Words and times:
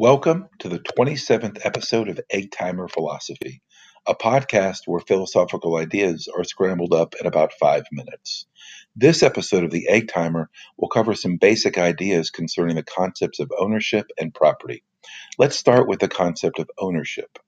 Welcome 0.00 0.48
to 0.60 0.70
the 0.70 0.78
27th 0.78 1.60
episode 1.62 2.08
of 2.08 2.18
Egg 2.30 2.52
Timer 2.52 2.88
Philosophy, 2.88 3.60
a 4.06 4.14
podcast 4.14 4.86
where 4.86 5.00
philosophical 5.00 5.76
ideas 5.76 6.26
are 6.34 6.42
scrambled 6.42 6.94
up 6.94 7.14
in 7.20 7.26
about 7.26 7.52
five 7.60 7.82
minutes. 7.92 8.46
This 8.96 9.22
episode 9.22 9.62
of 9.62 9.70
the 9.70 9.86
Egg 9.90 10.08
Timer 10.08 10.48
will 10.78 10.88
cover 10.88 11.12
some 11.12 11.36
basic 11.36 11.76
ideas 11.76 12.30
concerning 12.30 12.76
the 12.76 12.82
concepts 12.82 13.40
of 13.40 13.52
ownership 13.58 14.06
and 14.18 14.32
property. 14.32 14.84
Let's 15.36 15.58
start 15.58 15.86
with 15.86 16.00
the 16.00 16.08
concept 16.08 16.58
of 16.58 16.70
ownership. 16.78 17.38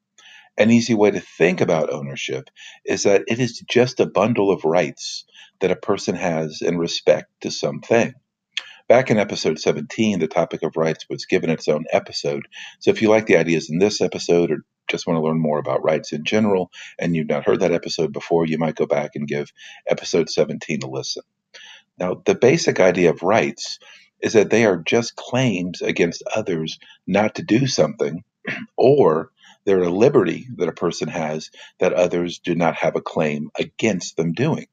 An 0.59 0.71
easy 0.71 0.93
way 0.93 1.11
to 1.11 1.21
think 1.21 1.62
about 1.62 1.91
ownership 1.91 2.50
is 2.84 3.05
that 3.05 3.23
it 3.29 3.39
is 3.39 3.64
just 3.66 3.98
a 3.98 4.05
bundle 4.05 4.50
of 4.50 4.66
rights 4.66 5.25
that 5.61 5.71
a 5.71 5.76
person 5.76 6.17
has 6.17 6.61
in 6.61 6.76
respect 6.76 7.31
to 7.40 7.50
something. 7.50 8.12
Back 8.93 9.11
in 9.11 9.19
episode 9.19 9.59
17, 9.59 10.19
the 10.19 10.29
topic 10.29 10.63
of 10.63 10.77
rights 10.77 11.07
was 11.09 11.25
given 11.25 11.49
its 11.49 11.67
own 11.67 11.87
episode. 11.91 12.46
So 12.81 12.91
if 12.91 13.01
you 13.01 13.09
like 13.09 13.25
the 13.25 13.39
ideas 13.39 13.71
in 13.71 13.79
this 13.79 14.03
episode 14.03 14.51
or 14.51 14.67
just 14.87 15.07
want 15.07 15.17
to 15.17 15.23
learn 15.23 15.41
more 15.41 15.59
about 15.59 15.82
rights 15.82 16.13
in 16.13 16.27
general 16.27 16.71
and 16.99 17.17
you've 17.17 17.31
not 17.31 17.46
heard 17.46 17.61
that 17.61 17.73
episode 17.73 18.13
before, 18.13 18.45
you 18.45 18.59
might 18.59 18.77
go 18.77 18.85
back 18.85 19.13
and 19.15 19.27
give 19.27 19.51
episode 19.89 20.29
17 20.29 20.81
a 20.85 20.91
listen. 20.91 21.23
Now, 21.99 22.21
the 22.27 22.35
basic 22.35 22.81
idea 22.81 23.09
of 23.09 23.23
rights 23.23 23.79
is 24.21 24.35
that 24.35 24.51
they 24.51 24.67
are 24.67 24.77
just 24.77 25.17
claims 25.17 25.81
against 25.81 26.23
others 26.37 26.79
not 27.07 27.37
to 27.37 27.43
do 27.43 27.67
something, 27.67 28.23
or 28.77 29.31
they're 29.65 29.85
a 29.85 29.89
liberty 29.89 30.49
that 30.59 30.68
a 30.68 30.73
person 30.73 31.09
has 31.09 31.51
that 31.81 31.95
others 31.95 32.41
do 32.41 32.55
not 32.55 32.75
have 32.75 32.95
a 32.95 33.01
claim 33.01 33.48
against 33.59 34.19
them 34.19 34.34
doing. 34.34 34.67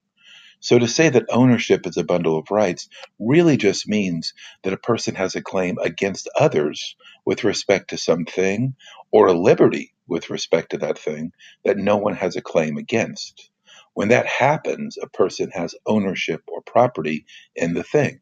So 0.61 0.79
to 0.79 0.87
say 0.89 1.09
that 1.09 1.27
ownership 1.29 1.87
is 1.87 1.97
a 1.97 2.05
bundle 2.05 2.37
of 2.39 2.51
rights 2.51 2.89
really 3.19 3.57
just 3.57 3.87
means 3.87 4.33
that 4.63 4.73
a 4.73 4.77
person 4.77 5.15
has 5.15 5.35
a 5.35 5.43
claim 5.43 5.77
against 5.79 6.29
others 6.39 6.95
with 7.25 7.45
respect 7.45 7.91
to 7.91 7.99
something 7.99 8.75
or 9.11 9.27
a 9.27 9.33
liberty 9.33 9.93
with 10.07 10.31
respect 10.31 10.71
to 10.71 10.79
that 10.79 10.99
thing 10.99 11.33
that 11.65 11.77
no 11.77 11.97
one 11.97 12.15
has 12.15 12.37
a 12.37 12.41
claim 12.43 12.77
against. 12.77 13.51
When 13.93 14.09
that 14.09 14.27
happens, 14.27 14.97
a 15.01 15.09
person 15.09 15.51
has 15.53 15.75
ownership 15.87 16.41
or 16.47 16.63
property 16.63 17.25
in 17.55 17.75
the 17.75 17.83
thing. 17.83 18.21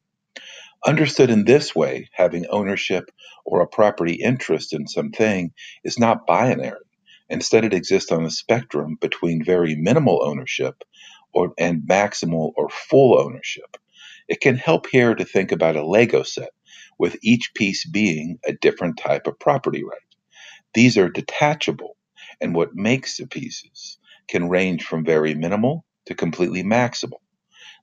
Understood 0.86 1.30
in 1.30 1.46
this 1.46 1.76
way, 1.76 2.10
having 2.14 2.48
ownership 2.48 3.12
or 3.46 3.62
a 3.62 3.68
property 3.68 4.16
interest 4.16 4.74
in 4.74 4.88
something 4.88 5.54
is 5.86 6.00
not 6.00 6.28
binary. 6.28 6.82
Instead, 7.30 7.66
it 7.66 7.76
exists 7.76 8.12
on 8.12 8.26
a 8.26 8.32
spectrum 8.32 8.98
between 9.02 9.46
very 9.46 9.76
minimal 9.76 10.24
ownership 10.26 10.84
or, 11.38 11.54
and 11.60 11.84
maximal 11.84 12.52
or 12.56 12.68
full 12.70 13.20
ownership. 13.22 13.78
It 14.28 14.42
can 14.42 14.58
help 14.58 14.88
here 14.88 15.14
to 15.14 15.24
think 15.24 15.52
about 15.52 15.76
a 15.76 15.86
Lego 15.86 16.24
set, 16.24 16.50
with 16.98 17.16
each 17.22 17.54
piece 17.54 17.86
being 17.86 18.40
a 18.48 18.54
different 18.54 18.98
type 18.98 19.28
of 19.28 19.40
property 19.40 19.84
right. 19.84 20.00
These 20.74 20.98
are 20.98 21.10
detachable, 21.10 21.96
and 22.42 22.56
what 22.56 22.76
makes 22.76 23.18
the 23.18 23.28
pieces 23.28 24.00
can 24.28 24.50
range 24.50 24.84
from 24.84 25.06
very 25.06 25.36
minimal 25.36 25.86
to 26.08 26.16
completely 26.16 26.64
maximal. 26.64 27.22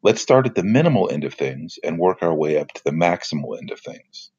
Let's 0.02 0.20
start 0.20 0.46
at 0.46 0.56
the 0.56 0.64
minimal 0.64 1.08
end 1.10 1.24
of 1.24 1.34
things 1.34 1.78
and 1.82 1.98
work 1.98 2.18
our 2.22 2.34
way 2.34 2.58
up 2.58 2.72
to 2.72 2.84
the 2.84 2.90
maximal 2.90 3.56
end 3.56 3.70
of 3.70 3.80
things. 3.80 4.30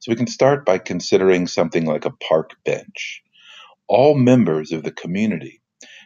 So 0.00 0.10
we 0.10 0.16
can 0.16 0.26
start 0.26 0.66
by 0.66 0.78
considering 0.78 1.46
something 1.46 1.86
like 1.86 2.04
a 2.04 2.10
park 2.10 2.50
bench. 2.64 3.22
All 3.88 4.14
members 4.18 4.72
of 4.72 4.82
the 4.82 4.92
community 4.92 5.62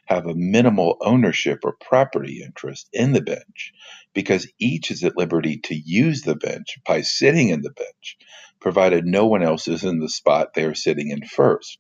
have 0.09 0.27
a 0.27 0.35
minimal 0.37 0.99
ownership 1.03 1.61
or 1.65 1.77
property 1.81 2.43
interest 2.45 2.89
in 2.95 3.13
the 3.15 3.23
bench 3.23 3.75
because 4.15 4.49
each 4.61 4.93
is 4.93 5.05
at 5.05 5.19
liberty 5.19 5.59
to 5.59 5.77
use 5.77 6.23
the 6.23 6.37
bench 6.37 6.79
by 6.87 7.03
sitting 7.03 7.51
in 7.51 7.63
the 7.63 7.73
bench, 7.73 8.19
provided 8.61 9.07
no 9.07 9.27
one 9.27 9.45
else 9.45 9.69
is 9.69 9.85
in 9.85 10.01
the 10.01 10.11
spot 10.11 10.55
they 10.55 10.65
are 10.65 10.77
sitting 10.77 11.11
in 11.11 11.27
first. 11.27 11.79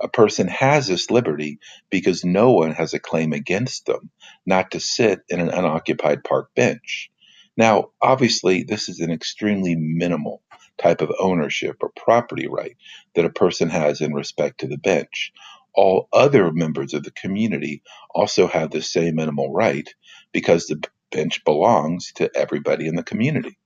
A 0.00 0.08
person 0.08 0.48
has 0.48 0.88
this 0.88 1.10
liberty 1.10 1.60
because 1.90 2.24
no 2.24 2.52
one 2.52 2.72
has 2.72 2.94
a 2.94 3.00
claim 3.00 3.34
against 3.34 3.86
them 3.86 4.10
not 4.46 4.72
to 4.72 4.80
sit 4.80 5.22
in 5.28 5.40
an 5.40 5.50
unoccupied 5.50 6.24
park 6.24 6.50
bench. 6.56 7.10
Now, 7.56 7.90
obviously, 8.02 8.64
this 8.64 8.88
is 8.90 9.00
an 9.00 9.10
extremely 9.12 9.76
minimal 9.76 10.42
type 10.78 11.02
of 11.02 11.12
ownership 11.20 11.78
or 11.82 11.90
property 11.96 12.48
right 12.48 12.76
that 13.16 13.26
a 13.26 13.30
person 13.30 13.70
has 13.70 14.02
in 14.02 14.14
respect 14.14 14.60
to 14.60 14.68
the 14.68 14.78
bench 14.78 15.32
all 15.74 16.08
other 16.12 16.52
members 16.52 16.94
of 16.94 17.04
the 17.04 17.12
community 17.12 17.82
also 18.14 18.48
have 18.48 18.70
the 18.70 18.82
same 18.82 19.16
minimal 19.16 19.52
right 19.52 19.88
because 20.32 20.66
the 20.66 20.82
bench 21.12 21.44
belongs 21.44 22.12
to 22.16 22.30
everybody 22.36 22.86
in 22.88 22.96
the 22.96 23.04
community. 23.04 23.58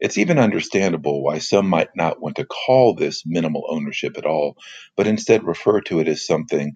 It's 0.00 0.18
even 0.18 0.38
understandable 0.38 1.22
why 1.24 1.38
some 1.38 1.68
might 1.68 1.90
not 1.96 2.20
want 2.22 2.36
to 2.36 2.46
call 2.46 2.94
this 2.94 3.24
minimal 3.26 3.64
ownership 3.68 4.18
at 4.18 4.26
all, 4.26 4.56
but 4.96 5.06
instead 5.08 5.44
refer 5.44 5.80
to 5.82 6.00
it 6.00 6.08
as 6.08 6.26
something 6.26 6.74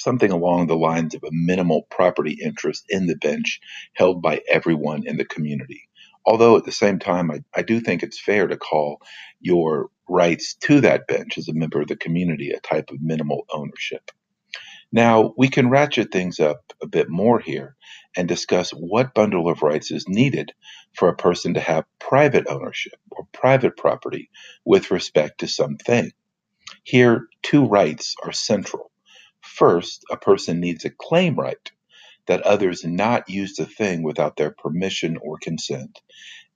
something 0.00 0.32
along 0.32 0.68
the 0.68 0.76
lines 0.76 1.14
of 1.16 1.24
a 1.24 1.30
minimal 1.32 1.84
property 1.90 2.38
interest 2.42 2.86
in 2.90 3.06
the 3.08 3.16
bench 3.16 3.60
held 3.94 4.22
by 4.22 4.40
everyone 4.50 5.06
in 5.06 5.18
the 5.18 5.26
community. 5.26 5.89
Although 6.26 6.56
at 6.56 6.64
the 6.64 6.72
same 6.72 6.98
time, 6.98 7.30
I, 7.30 7.40
I 7.54 7.62
do 7.62 7.80
think 7.80 8.02
it's 8.02 8.20
fair 8.20 8.46
to 8.48 8.56
call 8.56 9.00
your 9.40 9.90
rights 10.08 10.54
to 10.62 10.80
that 10.82 11.06
bench 11.08 11.38
as 11.38 11.48
a 11.48 11.54
member 11.54 11.80
of 11.82 11.88
the 11.88 11.96
community 11.96 12.50
a 12.50 12.60
type 12.60 12.90
of 12.90 13.02
minimal 13.02 13.46
ownership. 13.52 14.10
Now, 14.92 15.34
we 15.36 15.48
can 15.48 15.70
ratchet 15.70 16.10
things 16.12 16.40
up 16.40 16.72
a 16.82 16.86
bit 16.86 17.08
more 17.10 17.40
here 17.40 17.76
and 18.16 18.28
discuss 18.28 18.70
what 18.70 19.14
bundle 19.14 19.48
of 19.50 19.62
rights 19.62 19.90
is 19.90 20.08
needed 20.08 20.52
for 20.94 21.08
a 21.08 21.16
person 21.16 21.54
to 21.54 21.60
have 21.60 21.84
private 21.98 22.46
ownership 22.48 22.94
or 23.10 23.28
private 23.32 23.76
property 23.76 24.30
with 24.64 24.90
respect 24.90 25.40
to 25.40 25.48
something. 25.48 26.10
Here, 26.84 27.26
two 27.42 27.66
rights 27.66 28.16
are 28.24 28.32
central. 28.32 28.90
First, 29.42 30.04
a 30.10 30.16
person 30.16 30.60
needs 30.60 30.84
a 30.84 30.90
claim 30.90 31.36
right 31.36 31.70
that 32.30 32.42
others 32.42 32.84
not 32.86 33.30
use 33.30 33.56
the 33.56 33.66
thing 33.66 34.04
without 34.04 34.36
their 34.38 34.52
permission 34.52 35.18
or 35.22 35.38
consent, 35.42 36.00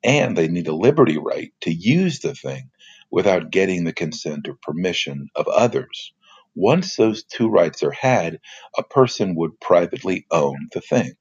and 0.04 0.36
they 0.36 0.48
need 0.48 0.68
a 0.68 0.74
liberty 0.74 1.18
right 1.18 1.52
to 1.62 1.72
use 1.72 2.20
the 2.20 2.34
thing 2.34 2.70
without 3.10 3.50
getting 3.50 3.84
the 3.84 3.92
consent 3.92 4.48
or 4.48 4.56
permission 4.62 5.28
of 5.36 5.48
others. 5.48 6.14
Once 6.54 6.96
those 6.96 7.24
two 7.24 7.48
rights 7.48 7.82
are 7.82 7.92
had, 7.92 8.40
a 8.78 8.82
person 8.84 9.34
would 9.36 9.58
privately 9.60 10.26
own 10.30 10.68
the 10.74 10.80
thing. 10.80 11.12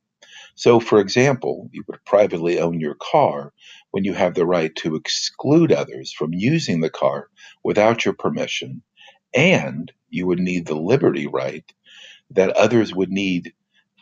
So, 0.56 0.80
for 0.80 1.00
example, 1.00 1.70
you 1.72 1.84
would 1.88 2.04
privately 2.06 2.60
own 2.60 2.80
your 2.80 2.96
car 3.02 3.54
when 3.92 4.04
you 4.04 4.14
have 4.14 4.34
the 4.36 4.46
right 4.46 4.76
to 4.78 4.96
exclude 4.96 5.72
others 5.72 6.14
from 6.14 6.34
using 6.34 6.82
the 6.82 6.90
car 6.92 7.30
without 7.64 8.06
your 8.06 8.14
permission, 8.16 8.84
and 9.34 9.92
you 10.10 10.28
would 10.28 10.40
need 10.40 10.68
the 10.68 10.76
liberty 10.76 11.28
right 11.28 11.66
that 12.32 12.52
others 12.58 12.94
would 12.96 13.12
need, 13.12 13.54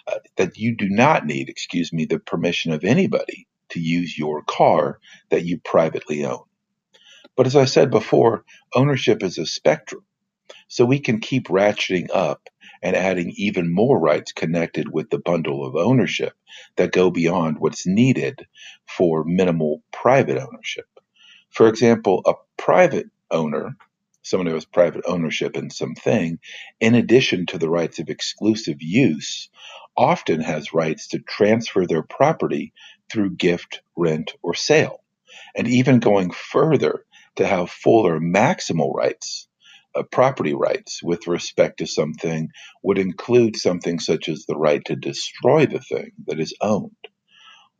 uh, 0.07 0.19
that 0.37 0.57
you 0.57 0.75
do 0.75 0.89
not 0.89 1.25
need, 1.25 1.49
excuse 1.49 1.93
me, 1.93 2.05
the 2.05 2.19
permission 2.19 2.73
of 2.73 2.83
anybody 2.83 3.47
to 3.69 3.79
use 3.79 4.17
your 4.17 4.43
car 4.43 4.99
that 5.29 5.45
you 5.45 5.59
privately 5.59 6.25
own. 6.25 6.43
But 7.35 7.47
as 7.47 7.55
I 7.55 7.65
said 7.65 7.91
before, 7.91 8.45
ownership 8.75 9.23
is 9.23 9.37
a 9.37 9.45
spectrum. 9.45 10.03
So 10.67 10.85
we 10.85 10.99
can 10.99 11.19
keep 11.19 11.47
ratcheting 11.47 12.09
up 12.13 12.49
and 12.81 12.95
adding 12.95 13.33
even 13.37 13.73
more 13.73 13.99
rights 13.99 14.33
connected 14.33 14.91
with 14.91 15.09
the 15.09 15.19
bundle 15.19 15.65
of 15.65 15.75
ownership 15.75 16.33
that 16.77 16.93
go 16.93 17.11
beyond 17.11 17.59
what's 17.59 17.87
needed 17.87 18.47
for 18.87 19.23
minimal 19.25 19.83
private 19.91 20.37
ownership. 20.39 20.87
For 21.51 21.67
example, 21.67 22.23
a 22.25 22.33
private 22.57 23.07
owner, 23.31 23.75
someone 24.23 24.47
who 24.47 24.55
has 24.55 24.65
private 24.65 25.03
ownership 25.07 25.57
in 25.57 25.69
something, 25.69 26.39
in 26.79 26.95
addition 26.95 27.45
to 27.47 27.57
the 27.57 27.69
rights 27.69 27.99
of 27.99 28.09
exclusive 28.09 28.81
use, 28.81 29.49
often 30.01 30.41
has 30.41 30.73
rights 30.73 31.09
to 31.09 31.19
transfer 31.19 31.87
their 31.87 32.03
property 32.03 32.73
through 33.11 33.35
gift, 33.35 33.81
rent, 33.97 34.33
or 34.43 34.55
sale. 34.55 35.03
And 35.55 35.67
even 35.67 35.99
going 35.99 36.31
further, 36.31 37.05
to 37.37 37.47
have 37.47 37.71
full 37.71 38.07
or 38.07 38.19
maximal 38.19 38.93
rights, 38.95 39.47
uh, 39.95 40.03
property 40.03 40.55
rights 40.55 41.03
with 41.03 41.27
respect 41.27 41.79
to 41.79 41.87
something 41.87 42.49
would 42.83 42.99
include 42.99 43.57
something 43.57 43.99
such 43.99 44.29
as 44.29 44.45
the 44.47 44.57
right 44.57 44.83
to 44.85 44.97
destroy 44.97 45.67
the 45.67 45.81
thing 45.81 46.13
that 46.27 46.39
is 46.41 46.55
owned. 46.61 46.95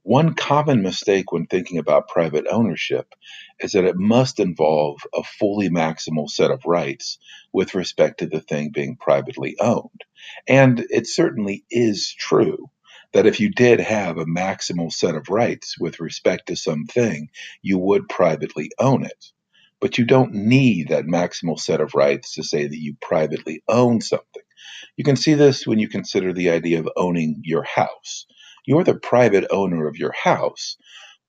One 0.04 0.36
common 0.36 0.82
mistake 0.84 1.32
when 1.32 1.48
thinking 1.48 1.78
about 1.78 2.10
private 2.10 2.46
ownership 2.50 3.14
is 3.60 3.74
that 3.74 3.86
it 3.86 3.98
must 3.98 4.40
involve 4.40 5.00
a 5.16 5.24
fully 5.24 5.70
maximal 5.70 6.30
set 6.30 6.52
of 6.52 6.66
rights 6.66 7.20
with 7.54 7.76
respect 7.76 8.20
to 8.20 8.28
the 8.28 8.42
thing 8.42 8.72
being 8.74 8.98
privately 8.98 9.58
owned. 9.60 10.02
And 10.48 10.86
it 10.90 11.08
certainly 11.08 11.66
is 11.72 12.14
true 12.18 12.70
that 13.14 13.28
if 13.28 13.40
you 13.40 13.52
did 13.52 13.80
have 13.82 14.18
a 14.18 14.26
maximal 14.26 14.92
set 14.92 15.16
of 15.16 15.30
rights 15.30 15.76
with 15.80 16.00
respect 16.00 16.48
to 16.48 16.56
something, 16.56 17.30
you 17.62 17.78
would 17.80 18.10
privately 18.10 18.72
own 18.80 19.06
it 19.06 19.26
but 19.82 20.00
you 20.00 20.06
don't 20.06 20.34
need 20.34 20.90
that 20.90 21.06
maximal 21.06 21.60
set 21.60 21.82
of 21.82 21.96
rights 21.96 22.36
to 22.36 22.44
say 22.44 22.68
that 22.68 22.80
you 22.80 22.96
privately 23.02 23.64
own 23.70 24.02
something. 24.02 24.44
You 24.98 25.04
can 25.04 25.16
see 25.16 25.34
this 25.36 25.68
when 25.68 25.80
you 25.80 25.90
consider 25.90 26.34
the 26.34 26.52
idea 26.52 26.80
of 26.80 26.90
owning 26.96 27.42
your 27.44 27.64
house. 27.64 28.28
You're 28.66 28.84
the 28.84 28.96
private 29.00 29.48
owner 29.52 29.88
of 29.88 29.98
your 29.98 30.14
house, 30.14 30.78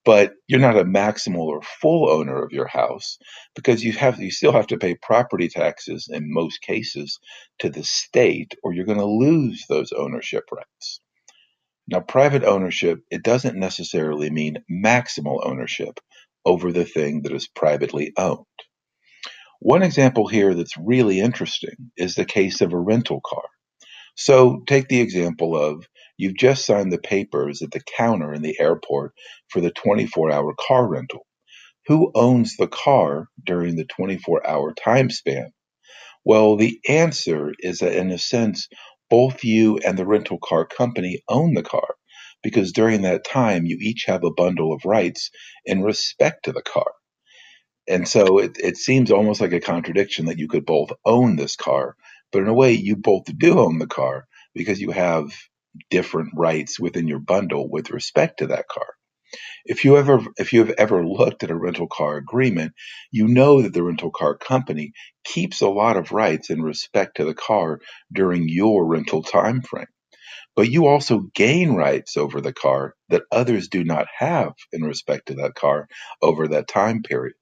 but 0.04 0.32
you're 0.48 0.60
not 0.60 0.78
a 0.78 0.84
maximal 0.84 1.46
or 1.46 1.62
full 1.62 2.10
owner 2.10 2.42
of 2.42 2.52
your 2.52 2.66
house 2.66 3.18
because 3.54 3.84
you 3.84 3.92
have 3.92 4.20
you 4.20 4.30
still 4.30 4.52
have 4.52 4.66
to 4.68 4.78
pay 4.78 4.96
property 4.96 5.48
taxes 5.48 6.08
in 6.10 6.32
most 6.32 6.60
cases 6.60 7.20
to 7.60 7.70
the 7.70 7.84
state 7.84 8.54
or 8.62 8.72
you're 8.72 8.86
going 8.86 8.98
to 8.98 9.04
lose 9.04 9.64
those 9.68 9.92
ownership 9.92 10.44
rights. 10.52 11.00
Now 11.88 12.00
private 12.00 12.44
ownership 12.44 13.00
it 13.10 13.22
doesn't 13.22 13.58
necessarily 13.58 14.30
mean 14.30 14.64
maximal 14.70 15.40
ownership 15.44 16.00
over 16.44 16.72
the 16.72 16.84
thing 16.84 17.22
that 17.22 17.32
is 17.32 17.48
privately 17.48 18.12
owned. 18.16 18.46
One 19.60 19.82
example 19.82 20.26
here 20.26 20.54
that's 20.54 20.76
really 20.76 21.20
interesting 21.20 21.92
is 21.96 22.14
the 22.16 22.24
case 22.24 22.60
of 22.60 22.72
a 22.72 22.78
rental 22.78 23.20
car. 23.24 23.44
So 24.16 24.62
take 24.66 24.88
the 24.88 25.00
example 25.00 25.56
of 25.56 25.86
you've 26.18 26.36
just 26.36 26.66
signed 26.66 26.92
the 26.92 26.98
papers 26.98 27.62
at 27.62 27.72
the 27.72 27.82
counter 27.98 28.34
in 28.34 28.42
the 28.42 28.58
airport 28.60 29.14
for 29.48 29.60
the 29.60 29.70
24 29.72 30.32
hour 30.32 30.54
car 30.58 30.88
rental. 30.88 31.26
Who 31.88 32.12
owns 32.14 32.56
the 32.56 32.68
car 32.68 33.28
during 33.44 33.76
the 33.76 33.86
24 33.86 34.46
hour 34.46 34.74
time 34.74 35.10
span? 35.10 35.52
Well, 36.24 36.56
the 36.56 36.78
answer 36.88 37.52
is 37.60 37.78
that 37.80 37.96
in 37.96 38.10
a 38.10 38.18
sense, 38.18 38.68
both 39.10 39.44
you 39.44 39.78
and 39.78 39.98
the 39.98 40.06
rental 40.06 40.38
car 40.38 40.66
company 40.66 41.22
own 41.28 41.54
the 41.54 41.62
car 41.62 41.96
because 42.42 42.72
during 42.72 43.02
that 43.02 43.24
time 43.24 43.66
you 43.66 43.78
each 43.80 44.04
have 44.06 44.24
a 44.24 44.32
bundle 44.32 44.72
of 44.72 44.84
rights 44.84 45.30
in 45.64 45.82
respect 45.82 46.44
to 46.44 46.52
the 46.52 46.62
car. 46.62 46.92
And 47.88 48.08
so 48.08 48.38
it, 48.38 48.58
it 48.58 48.76
seems 48.76 49.10
almost 49.10 49.40
like 49.40 49.52
a 49.52 49.60
contradiction 49.60 50.26
that 50.26 50.38
you 50.38 50.48
could 50.48 50.64
both 50.66 50.90
own 51.04 51.36
this 51.36 51.56
car 51.56 51.96
but 52.32 52.42
in 52.42 52.48
a 52.48 52.54
way, 52.54 52.72
you 52.72 52.96
both 52.96 53.24
do 53.38 53.60
own 53.60 53.78
the 53.78 53.88
car 53.88 54.26
because 54.54 54.80
you 54.80 54.92
have 54.92 55.32
different 55.90 56.30
rights 56.36 56.80
within 56.80 57.08
your 57.08 57.20
bundle 57.20 57.70
with 57.70 57.90
respect 57.90 58.40
to 58.40 58.48
that 58.48 58.68
car. 58.68 58.88
If 59.64 59.84
you 59.84 59.96
ever 59.96 60.20
if 60.38 60.52
you 60.52 60.60
have 60.64 60.74
ever 60.78 61.06
looked 61.06 61.44
at 61.44 61.50
a 61.50 61.56
rental 61.56 61.86
car 61.88 62.16
agreement, 62.16 62.72
you 63.12 63.28
know 63.28 63.62
that 63.62 63.72
the 63.74 63.82
rental 63.84 64.10
car 64.10 64.36
company 64.36 64.92
keeps 65.24 65.60
a 65.60 65.68
lot 65.68 65.96
of 65.96 66.12
rights 66.12 66.50
in 66.50 66.62
respect 66.62 67.16
to 67.18 67.24
the 67.24 67.34
car 67.34 67.80
during 68.12 68.48
your 68.48 68.86
rental 68.86 69.22
time 69.22 69.62
frame. 69.62 69.86
But 70.56 70.70
you 70.70 70.86
also 70.86 71.22
gain 71.34 71.72
rights 71.74 72.16
over 72.16 72.40
the 72.40 72.52
car 72.52 72.94
that 73.10 73.24
others 73.32 73.68
do 73.68 73.84
not 73.84 74.06
have 74.18 74.52
in 74.72 74.82
respect 74.82 75.28
to 75.28 75.34
that 75.36 75.54
car 75.54 75.88
over 76.22 76.48
that 76.48 76.68
time 76.68 77.02
period 77.02 77.34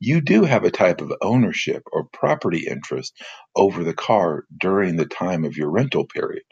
you 0.00 0.20
do 0.20 0.44
have 0.44 0.64
a 0.64 0.70
type 0.70 1.00
of 1.00 1.12
ownership 1.22 1.82
or 1.92 2.08
property 2.12 2.66
interest 2.68 3.14
over 3.56 3.84
the 3.84 3.94
car 3.94 4.44
during 4.58 4.96
the 4.96 5.06
time 5.06 5.44
of 5.44 5.56
your 5.56 5.70
rental 5.70 6.06
period. 6.06 6.42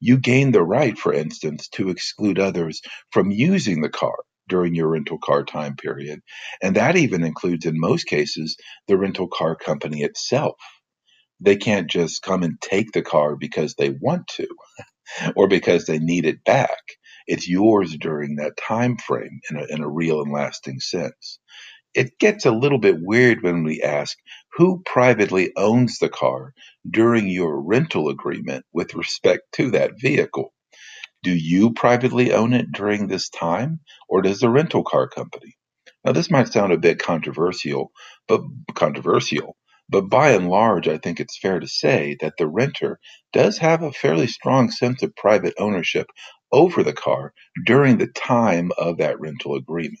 You 0.00 0.18
gain 0.18 0.52
the 0.52 0.62
right, 0.62 0.98
for 0.98 1.12
instance, 1.14 1.68
to 1.70 1.88
exclude 1.90 2.38
others 2.38 2.82
from 3.12 3.30
using 3.30 3.80
the 3.80 3.88
car 3.88 4.16
during 4.48 4.74
your 4.74 4.88
rental 4.90 5.18
car 5.18 5.44
time 5.44 5.76
period. 5.76 6.20
And 6.62 6.76
that 6.76 6.96
even 6.96 7.24
includes, 7.24 7.66
in 7.66 7.80
most 7.80 8.04
cases, 8.06 8.56
the 8.88 8.98
rental 8.98 9.28
car 9.28 9.56
company 9.56 10.02
itself. 10.02 10.56
They 11.40 11.56
can't 11.56 11.90
just 11.90 12.22
come 12.22 12.42
and 12.44 12.60
take 12.60 12.92
the 12.92 13.02
car 13.02 13.36
because 13.36 13.74
they 13.76 13.90
want 13.90 14.28
to 14.36 14.48
or 15.36 15.48
because 15.48 15.86
they 15.86 15.98
need 15.98 16.26
it 16.26 16.44
back. 16.44 16.78
It's 17.26 17.48
yours 17.48 17.96
during 17.98 18.36
that 18.36 18.56
time 18.56 18.98
frame 18.98 19.40
in 19.50 19.56
a, 19.58 19.64
in 19.70 19.82
a 19.82 19.88
real 19.88 20.22
and 20.22 20.32
lasting 20.32 20.80
sense 20.80 21.40
it 21.94 22.18
gets 22.18 22.46
a 22.46 22.52
little 22.52 22.78
bit 22.78 22.96
weird 23.00 23.42
when 23.42 23.64
we 23.64 23.82
ask 23.82 24.18
who 24.54 24.82
privately 24.86 25.52
owns 25.56 25.98
the 25.98 26.08
car 26.10 26.54
during 26.90 27.28
your 27.28 27.60
rental 27.62 28.08
agreement 28.08 28.64
with 28.72 28.94
respect 28.94 29.42
to 29.54 29.70
that 29.72 30.00
vehicle. 30.00 30.52
Do 31.22 31.32
you 31.36 31.74
privately 31.74 32.32
own 32.32 32.54
it 32.54 32.72
during 32.72 33.08
this 33.08 33.28
time, 33.30 33.82
or 34.08 34.22
does 34.22 34.40
the 34.40 34.50
rental 34.50 34.84
car 34.84 35.08
company? 35.08 35.56
Now, 36.04 36.14
this 36.14 36.32
might 36.32 36.48
sound 36.48 36.72
a 36.72 36.78
bit 36.78 36.98
controversial, 37.00 37.92
but 38.28 38.42
controversial, 38.74 39.58
but 39.90 40.10
by 40.10 40.30
and 40.32 40.48
large, 40.48 40.88
I 40.88 40.98
think 40.98 41.20
it's 41.20 41.38
fair 41.38 41.60
to 41.60 41.68
say 41.68 42.16
that 42.22 42.36
the 42.38 42.48
renter 42.48 43.00
does 43.34 43.58
have 43.58 43.82
a 43.84 43.92
fairly 43.92 44.28
strong 44.28 44.72
sense 44.72 45.04
of 45.04 45.16
private 45.16 45.54
ownership 45.60 46.08
over 46.54 46.84
the 46.84 46.94
car 46.94 47.34
during 47.66 47.98
the 47.98 48.08
time 48.08 48.72
of 48.78 48.98
that 48.98 49.20
rental 49.20 49.56
agreement. 49.56 50.00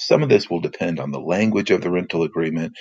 Some 0.00 0.24
of 0.24 0.30
this 0.30 0.50
will 0.50 0.60
depend 0.60 1.00
on 1.00 1.12
the 1.12 1.20
language 1.20 1.70
of 1.72 1.82
the 1.82 1.92
rental 1.92 2.24
agreement, 2.24 2.74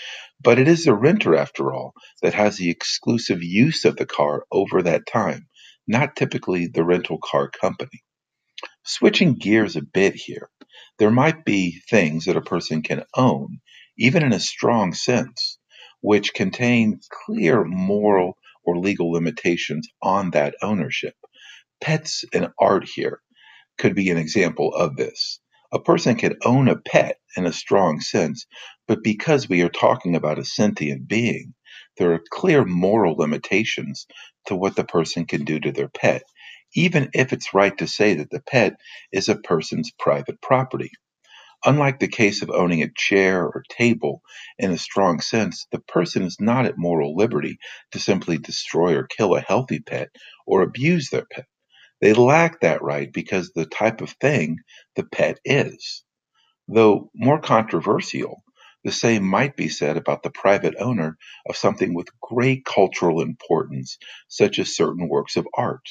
but 0.44 0.60
it 0.60 0.68
is 0.70 0.86
the 0.86 0.96
renter, 0.96 1.36
after 1.36 1.74
all, 1.74 1.94
that 2.24 2.36
has 2.36 2.58
the 2.58 2.72
exclusive 2.72 3.44
use 3.44 3.86
of 3.86 3.98
the 3.98 4.08
car 4.08 4.46
over 4.52 4.84
that 4.84 5.08
time, 5.08 5.48
not 5.88 6.18
typically 6.18 6.68
the 6.68 6.86
rental 6.86 7.20
car 7.24 7.50
company. 7.50 8.04
Switching 8.86 9.36
gears 9.36 9.78
a 9.78 9.84
bit 9.84 10.16
here, 10.16 10.50
there 11.00 11.12
might 11.12 11.46
be 11.46 11.82
things 11.90 12.26
that 12.26 12.38
a 12.38 12.42
person 12.42 12.82
can 12.84 13.06
own, 13.16 13.60
even 13.98 14.24
in 14.24 14.34
a 14.34 14.42
strong 14.42 14.94
sense, 14.94 15.60
which 16.02 16.34
contain 16.34 17.00
clear 17.26 17.64
moral 17.66 18.38
or 18.66 18.80
legal 18.80 19.12
limitations 19.12 19.88
on 20.04 20.32
that 20.32 20.56
ownership. 20.64 21.16
Pets 21.82 22.26
and 22.34 22.50
art 22.60 22.86
here 22.88 23.22
could 23.80 23.96
be 23.96 24.10
an 24.12 24.18
example 24.18 24.74
of 24.74 24.98
this. 24.98 25.40
A 25.72 25.80
person 25.80 26.16
can 26.16 26.38
own 26.46 26.68
a 26.70 26.78
pet 26.78 27.20
in 27.38 27.46
a 27.46 27.54
strong 27.54 28.02
sense, 28.02 28.48
but 28.88 29.04
because 29.04 29.50
we 29.50 29.62
are 29.64 29.70
talking 29.70 30.16
about 30.16 30.40
a 30.40 30.46
sentient 30.46 31.08
being, 31.08 31.54
there 31.98 32.14
are 32.14 32.24
clear 32.32 32.66
moral 32.66 33.16
limitations 33.18 34.08
to 34.48 34.56
what 34.56 34.76
the 34.78 34.86
person 34.86 35.26
can 35.28 35.46
do 35.46 35.60
to 35.62 35.72
their 35.72 35.90
pet, 35.90 36.24
even 36.76 37.12
if 37.14 37.34
it's 37.34 37.54
right 37.54 37.78
to 37.78 37.88
say 37.88 38.16
that 38.16 38.32
the 38.32 38.42
pet 38.42 38.78
is 39.14 39.30
a 39.30 39.36
person's 39.38 39.92
private 40.00 40.42
property. 40.42 40.92
Unlike 41.66 42.00
the 42.00 42.10
case 42.10 42.42
of 42.44 42.52
owning 42.52 42.84
a 42.84 42.92
chair 42.96 43.44
or 43.46 43.64
table 43.70 44.24
in 44.60 44.72
a 44.72 44.80
strong 44.80 45.22
sense, 45.22 45.68
the 45.72 45.80
person 45.82 46.24
is 46.24 46.38
not 46.42 46.66
at 46.66 46.80
moral 46.80 47.16
liberty 47.16 47.60
to 47.92 48.00
simply 48.00 48.40
destroy 48.40 48.96
or 48.96 49.08
kill 49.08 49.36
a 49.36 49.42
healthy 49.42 49.82
pet 49.82 50.10
or 50.48 50.64
abuse 50.64 51.12
their 51.12 51.26
pet. 51.32 51.46
They 52.02 52.14
lack 52.14 52.62
that 52.62 52.82
right 52.84 53.12
because 53.12 53.52
the 53.52 53.66
type 53.66 54.02
of 54.02 54.12
thing 54.22 54.58
the 54.96 55.04
pet 55.06 55.40
is. 55.46 56.04
Though 56.68 57.12
more 57.16 57.40
controversial, 57.42 58.44
the 58.84 58.92
same 58.92 59.24
might 59.26 59.58
be 59.58 59.70
said 59.70 59.98
about 59.98 60.24
the 60.24 60.32
private 60.32 60.76
owner 60.80 61.18
of 61.50 61.58
something 61.58 61.94
with 61.94 62.10
great 62.22 62.66
cultural 62.66 63.22
importance, 63.22 64.00
such 64.30 64.60
as 64.60 64.76
certain 64.76 65.10
works 65.10 65.38
of 65.38 65.48
art. 65.56 65.88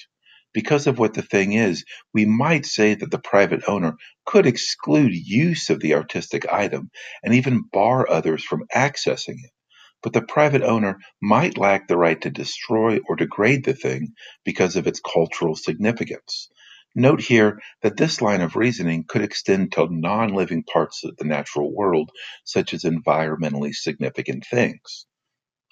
Because 0.55 0.87
of 0.88 0.99
what 0.99 1.14
the 1.14 1.22
thing 1.22 1.52
is, 1.55 1.84
we 2.14 2.26
might 2.26 2.66
say 2.66 2.94
that 2.94 3.11
the 3.12 3.21
private 3.21 3.62
owner 3.68 3.97
could 4.26 4.47
exclude 4.47 5.12
use 5.14 5.71
of 5.71 5.80
the 5.80 5.94
artistic 5.94 6.47
item 6.52 6.90
and 7.23 7.35
even 7.35 7.64
bar 7.73 8.11
others 8.11 8.44
from 8.44 8.64
accessing 8.75 9.37
it 9.44 9.52
but 10.02 10.12
the 10.14 10.23
private 10.23 10.62
owner 10.62 10.99
might 11.23 11.59
lack 11.59 11.88
the 11.88 11.99
right 11.99 12.21
to 12.23 12.31
destroy 12.31 13.00
or 13.09 13.17
degrade 13.17 13.64
the 13.64 13.75
thing 13.75 14.14
because 14.45 14.76
of 14.76 14.87
its 14.87 15.00
cultural 15.00 15.57
significance. 15.57 16.50
Note 16.95 17.21
here 17.23 17.61
that 17.83 17.97
this 17.97 18.23
line 18.23 18.40
of 18.43 18.57
reasoning 18.57 19.05
could 19.09 19.23
extend 19.23 19.73
to 19.73 19.88
non 19.90 20.35
living 20.35 20.64
parts 20.64 21.05
of 21.05 21.17
the 21.19 21.25
natural 21.25 21.75
world, 21.75 22.11
such 22.45 22.75
as 22.75 22.85
environmentally 22.85 23.75
significant 23.75 24.47
things. 24.50 25.07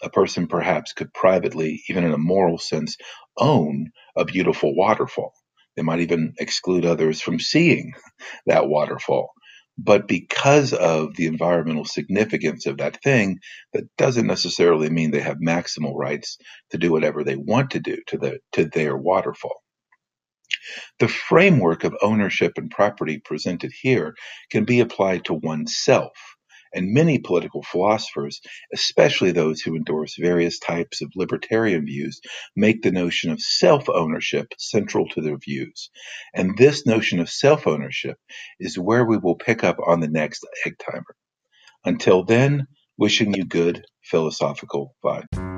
A 0.02 0.10
person 0.10 0.46
perhaps 0.48 0.92
could 0.92 1.12
privately, 1.14 1.82
even 1.88 2.04
in 2.04 2.12
a 2.12 2.18
moral 2.18 2.58
sense, 2.58 2.96
own 3.36 3.90
a 4.16 4.24
beautiful 4.24 4.74
waterfall. 4.76 5.34
They 5.76 5.82
might 5.82 6.00
even 6.00 6.34
exclude 6.38 6.84
others 6.86 7.20
from 7.20 7.40
seeing 7.40 7.94
that 8.46 8.68
waterfall. 8.68 9.32
But 9.78 10.08
because 10.08 10.72
of 10.72 11.16
the 11.16 11.26
environmental 11.26 11.84
significance 11.84 12.66
of 12.66 12.78
that 12.78 13.02
thing, 13.02 13.40
that 13.72 13.84
doesn't 13.98 14.26
necessarily 14.26 14.90
mean 14.90 15.10
they 15.10 15.20
have 15.20 15.38
maximal 15.38 15.94
rights 15.96 16.38
to 16.70 16.78
do 16.78 16.92
whatever 16.92 17.24
they 17.24 17.36
want 17.36 17.72
to 17.72 17.80
do 17.80 17.98
to, 18.08 18.18
the, 18.18 18.40
to 18.52 18.66
their 18.66 18.96
waterfall. 18.96 19.62
The 21.00 21.08
framework 21.08 21.84
of 21.84 21.96
ownership 22.02 22.54
and 22.56 22.70
property 22.70 23.20
presented 23.24 23.72
here 23.82 24.14
can 24.50 24.64
be 24.64 24.80
applied 24.80 25.26
to 25.26 25.34
oneself 25.34 26.35
and 26.76 26.92
many 26.92 27.18
political 27.18 27.62
philosophers, 27.62 28.40
especially 28.72 29.32
those 29.32 29.60
who 29.60 29.74
endorse 29.74 30.16
various 30.18 30.58
types 30.58 31.02
of 31.02 31.10
libertarian 31.16 31.86
views, 31.86 32.20
make 32.54 32.82
the 32.82 32.92
notion 32.92 33.30
of 33.32 33.40
self 33.40 33.88
ownership 33.88 34.52
central 34.58 35.08
to 35.08 35.20
their 35.22 35.38
views. 35.38 35.90
And 36.34 36.56
this 36.56 36.86
notion 36.86 37.18
of 37.18 37.30
self 37.30 37.66
ownership 37.66 38.18
is 38.60 38.78
where 38.78 39.04
we 39.04 39.16
will 39.16 39.36
pick 39.36 39.64
up 39.64 39.78
on 39.84 40.00
the 40.00 40.08
next 40.08 40.46
egg 40.64 40.76
timer. 40.78 41.16
Until 41.84 42.24
then, 42.24 42.66
wishing 42.98 43.34
you 43.34 43.44
good 43.44 43.84
philosophical 44.02 44.94
vibe. 45.04 45.55